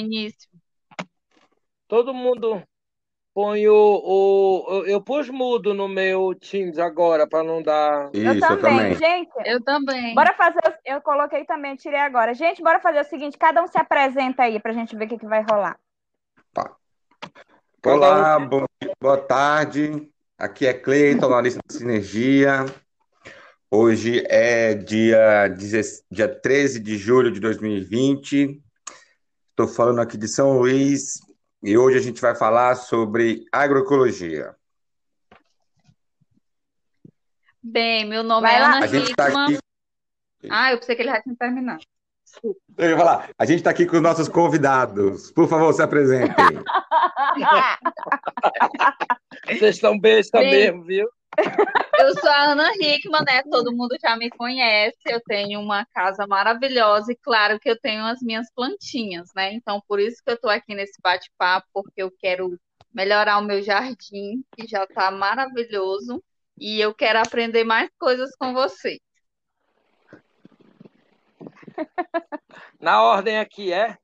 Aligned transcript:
início. 0.00 0.48
Todo 1.86 2.14
mundo 2.14 2.62
põe 3.34 3.66
o, 3.68 3.74
o. 3.74 4.84
Eu 4.86 5.00
pus 5.00 5.28
mudo 5.28 5.72
no 5.74 5.88
meu 5.88 6.34
Teams 6.34 6.78
agora, 6.78 7.26
para 7.26 7.44
não 7.44 7.62
dar. 7.62 8.10
Isso, 8.12 8.26
Eu 8.26 8.40
também, 8.40 8.60
também. 8.60 8.94
gente. 8.94 9.32
Eu 9.44 9.62
também. 9.62 10.14
Bora 10.14 10.34
fazer. 10.34 10.60
Eu 10.84 11.00
coloquei 11.00 11.44
também, 11.44 11.76
tirei 11.76 12.00
agora. 12.00 12.34
Gente, 12.34 12.62
bora 12.62 12.80
fazer 12.80 13.00
o 13.00 13.04
seguinte: 13.04 13.38
cada 13.38 13.62
um 13.62 13.66
se 13.66 13.78
apresenta 13.78 14.42
aí 14.42 14.60
pra 14.60 14.72
gente 14.72 14.96
ver 14.96 15.06
o 15.06 15.08
que, 15.08 15.18
que 15.18 15.26
vai 15.26 15.42
rolar. 15.42 15.78
Olá, 17.84 18.38
bom 18.38 18.64
dia, 18.82 18.92
boa 19.00 19.16
tarde. 19.16 20.10
Aqui 20.36 20.66
é 20.66 20.74
Cleiton, 20.74 21.26
analista 21.26 21.60
de 21.66 21.74
Sinergia. 21.74 22.66
Hoje 23.70 24.22
é 24.28 24.74
dia, 24.74 25.48
16 25.48 26.04
dia 26.10 26.28
13 26.28 26.80
de 26.80 26.98
julho 26.98 27.30
de 27.30 27.40
2020. 27.40 28.60
Estou 29.60 29.74
falando 29.76 30.00
aqui 30.00 30.16
de 30.16 30.26
São 30.26 30.56
Luís 30.58 31.20
e 31.62 31.76
hoje 31.76 31.98
a 31.98 32.00
gente 32.00 32.18
vai 32.18 32.34
falar 32.34 32.74
sobre 32.76 33.44
agroecologia. 33.52 34.56
Bem, 37.62 38.06
meu 38.06 38.22
nome 38.22 38.46
Vai 38.46 38.56
é 38.56 38.60
lá. 38.60 38.76
Ana 38.76 38.84
A 38.84 38.86
gente 38.86 39.10
está 39.10 39.28
Hickman. 39.28 39.44
aqui, 39.44 39.58
Ah, 40.50 40.72
eu 40.72 40.78
pensei 40.78 40.96
que 40.96 41.02
ele 41.02 41.10
já 41.10 41.22
tinha 41.22 41.36
terminado. 41.36 41.82
eu 42.78 42.88
ia 42.88 42.96
falar, 42.96 43.28
a 43.38 43.44
gente 43.44 43.58
está 43.58 43.68
aqui 43.68 43.84
com 43.84 43.96
os 43.96 44.02
nossos 44.02 44.28
convidados. 44.30 45.30
Por 45.32 45.46
favor, 45.46 45.70
se 45.74 45.82
apresentem. 45.82 46.34
Vocês 49.44 49.74
estão 49.76 49.98
bestas 50.00 50.40
Bem. 50.40 50.50
mesmo, 50.52 50.84
viu? 50.84 51.06
Eu 52.00 52.14
sou 52.18 52.30
a 52.30 52.42
Ana 52.52 52.70
Hickman, 52.80 53.22
né? 53.24 53.42
Todo 53.50 53.74
mundo 53.74 53.96
já 54.00 54.16
me 54.16 54.30
conhece. 54.30 54.98
Eu 55.06 55.20
tenho 55.20 55.60
uma 55.60 55.84
casa 55.86 56.26
maravilhosa 56.26 57.12
e 57.12 57.16
claro 57.16 57.58
que 57.60 57.68
eu 57.68 57.78
tenho 57.78 58.04
as 58.04 58.20
minhas 58.22 58.50
plantinhas, 58.54 59.28
né? 59.34 59.52
Então, 59.52 59.82
por 59.86 60.00
isso 60.00 60.22
que 60.24 60.30
eu 60.32 60.40
tô 60.40 60.48
aqui 60.48 60.74
nesse 60.74 61.00
bate-papo, 61.02 61.66
porque 61.72 62.02
eu 62.02 62.10
quero 62.10 62.58
melhorar 62.92 63.38
o 63.38 63.42
meu 63.44 63.62
jardim, 63.62 64.42
que 64.56 64.66
já 64.66 64.86
tá 64.86 65.10
maravilhoso, 65.10 66.22
e 66.58 66.80
eu 66.80 66.92
quero 66.94 67.18
aprender 67.20 67.64
mais 67.64 67.88
coisas 67.98 68.34
com 68.36 68.52
você. 68.52 68.98
Na 72.80 73.02
ordem 73.02 73.38
aqui 73.38 73.72
é. 73.72 73.96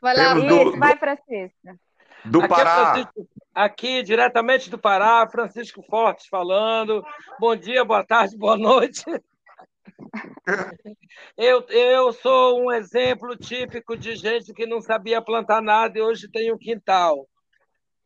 Vai 0.00 0.16
lá, 0.16 0.34
Fê. 0.34 0.48
do- 0.48 0.78
vai, 0.78 0.96
Francisca. 0.98 1.78
Do 2.24 2.38
Aqui, 2.42 2.44
é 2.46 2.48
Pará. 2.48 2.92
Francisco- 2.92 3.28
aqui, 3.58 4.04
diretamente 4.04 4.70
do 4.70 4.78
Pará, 4.78 5.28
Francisco 5.28 5.82
Fortes 5.82 6.26
falando. 6.28 7.04
Bom 7.40 7.56
dia, 7.56 7.84
boa 7.84 8.04
tarde, 8.04 8.36
boa 8.36 8.56
noite. 8.56 9.04
Eu, 11.36 11.66
eu 11.68 12.12
sou 12.12 12.62
um 12.62 12.72
exemplo 12.72 13.36
típico 13.36 13.96
de 13.96 14.14
gente 14.16 14.52
que 14.54 14.64
não 14.64 14.80
sabia 14.80 15.20
plantar 15.20 15.60
nada 15.60 15.98
e 15.98 16.02
hoje 16.02 16.30
tem 16.30 16.52
um 16.52 16.56
quintal. 16.56 17.28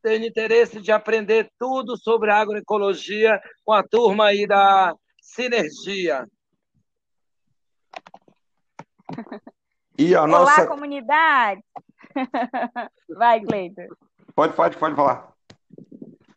Tenho 0.02 0.26
interesse 0.26 0.80
de 0.80 0.90
aprender 0.90 1.50
tudo 1.58 1.96
sobre 1.96 2.30
agroecologia 2.30 3.40
com 3.64 3.72
a 3.72 3.82
turma 3.82 4.26
aí 4.26 4.46
da 4.46 4.94
Sinergia. 5.20 6.26
E 9.98 10.14
a 10.14 10.22
Olá, 10.22 10.40
nossa. 10.40 10.66
comunidade. 10.66 11.62
Vai, 13.08 13.40
Cleiton. 13.40 13.86
Pode, 14.34 14.54
pode, 14.54 14.76
pode 14.76 14.96
falar. 14.96 15.31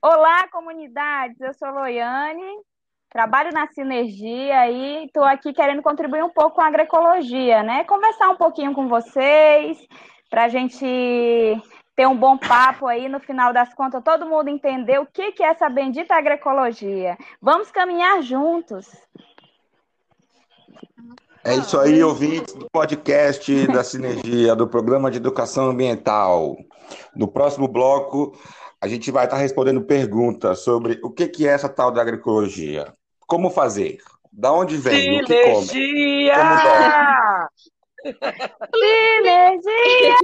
Olá, 0.07 0.47
comunidades. 0.49 1.41
Eu 1.41 1.51
sou 1.55 1.67
Loiane, 1.67 2.59
trabalho 3.09 3.51
na 3.51 3.65
Sinergia 3.69 4.69
e 4.69 5.05
estou 5.07 5.23
aqui 5.23 5.51
querendo 5.51 5.81
contribuir 5.81 6.23
um 6.23 6.29
pouco 6.29 6.57
com 6.57 6.61
a 6.61 6.67
agroecologia, 6.67 7.63
né? 7.63 7.83
Conversar 7.85 8.29
um 8.29 8.35
pouquinho 8.35 8.71
com 8.75 8.87
vocês, 8.87 9.79
para 10.29 10.43
a 10.43 10.47
gente 10.47 10.85
ter 11.95 12.05
um 12.05 12.15
bom 12.15 12.37
papo 12.37 12.85
aí, 12.85 13.09
no 13.09 13.19
final 13.19 13.51
das 13.51 13.73
contas, 13.73 14.03
todo 14.03 14.27
mundo 14.27 14.47
entender 14.47 14.99
o 14.99 15.07
que 15.07 15.31
que 15.31 15.41
é 15.41 15.47
essa 15.47 15.67
bendita 15.69 16.13
agroecologia. 16.13 17.17
Vamos 17.41 17.71
caminhar 17.71 18.21
juntos. 18.21 18.85
É 21.43 21.55
isso 21.55 21.79
aí, 21.79 22.03
ouvintes 22.03 22.53
do 22.53 22.67
podcast 22.71 23.67
da 23.69 23.83
Sinergia, 23.83 24.55
do 24.55 24.67
Programa 24.67 25.09
de 25.09 25.17
Educação 25.17 25.71
Ambiental. 25.71 26.55
No 27.15 27.27
próximo 27.27 27.67
bloco, 27.67 28.37
a 28.85 28.87
gente 28.87 29.09
vai 29.09 29.25
estar 29.25 29.37
respondendo 29.37 29.81
perguntas 29.81 30.59
sobre 30.59 30.99
o 31.01 31.09
que 31.09 31.27
que 31.27 31.47
é 31.47 31.51
essa 31.51 31.67
tal 31.67 31.91
da 31.91 32.01
agroecologia, 32.01 32.93
como 33.25 33.49
fazer, 33.49 33.97
da 34.31 34.53
onde 34.53 34.77
vem, 34.77 35.21
o 35.21 35.25
que 35.25 35.43
come. 35.43 35.65
Sinergia! 35.65 37.49
Sinergia! 38.75 40.15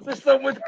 Vocês 0.00 0.18
estão 0.18 0.40
muito 0.40 0.60